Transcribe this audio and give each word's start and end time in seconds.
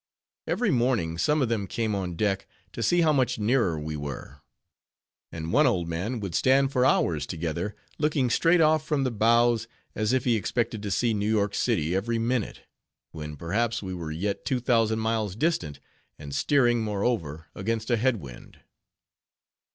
Every 0.47 0.71
morning 0.71 1.19
some 1.19 1.43
of 1.43 1.49
them 1.49 1.67
came 1.67 1.93
on 1.93 2.15
deck, 2.15 2.47
to 2.71 2.81
see 2.81 3.01
how 3.01 3.13
much 3.13 3.37
nearer 3.37 3.77
we 3.79 3.95
were: 3.95 4.41
and 5.31 5.53
one 5.53 5.67
old 5.67 5.87
man 5.87 6.19
would 6.21 6.33
stand 6.33 6.71
for 6.71 6.83
hours 6.87 7.27
together, 7.27 7.75
looking 7.99 8.31
straight 8.31 8.61
off 8.61 8.83
from 8.83 9.03
the 9.03 9.11
bows, 9.11 9.67
as 9.93 10.11
if 10.11 10.23
he 10.25 10.35
expected 10.35 10.81
to 10.81 10.89
see 10.89 11.13
New 11.13 11.29
York 11.29 11.53
city 11.53 11.95
every 11.95 12.17
minute, 12.17 12.61
when, 13.11 13.37
perhaps, 13.37 13.83
we 13.83 13.93
were 13.93 14.09
yet 14.11 14.43
two 14.43 14.59
thousand 14.59 14.97
miles 14.97 15.35
distant, 15.35 15.79
and 16.17 16.33
steering, 16.33 16.81
moreover, 16.81 17.45
against 17.53 17.91
a 17.91 17.97
head 17.97 18.15
wind. 18.15 18.59